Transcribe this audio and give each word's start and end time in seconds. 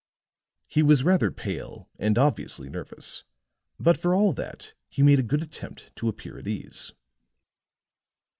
He 0.67 0.81
was 0.81 1.03
rather 1.03 1.29
pale 1.29 1.87
and 1.99 2.17
obviously 2.17 2.71
nervous; 2.71 3.23
but 3.79 3.97
for 3.99 4.15
all 4.15 4.33
that 4.33 4.73
he 4.89 5.03
made 5.03 5.19
a 5.19 5.21
good 5.21 5.43
attempt 5.43 5.95
to 5.97 6.09
appear 6.09 6.39
at 6.39 6.47
ease. 6.47 6.91